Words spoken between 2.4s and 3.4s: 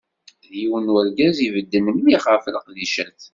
leqdicat.